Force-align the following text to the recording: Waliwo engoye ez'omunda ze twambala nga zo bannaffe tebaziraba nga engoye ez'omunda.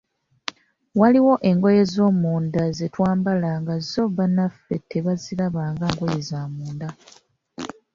Waliwo 0.99 1.33
engoye 1.49 1.79
ez'omunda 1.85 2.63
ze 2.77 2.87
twambala 2.93 3.51
nga 3.61 3.75
zo 3.91 4.03
bannaffe 4.17 4.75
tebaziraba 4.91 5.63
nga 5.73 5.85
engoye 5.91 6.15
ez'omunda. 6.23 6.87